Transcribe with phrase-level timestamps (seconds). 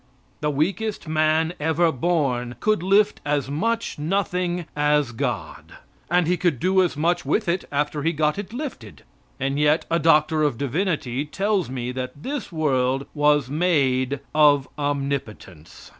[0.39, 5.73] The weakest man ever born could lift as much nothing as God.
[6.09, 9.03] And he could do as much with it after he got it lifted.
[9.39, 15.89] And yet a doctor of divinity tells me that this world was made of omnipotence.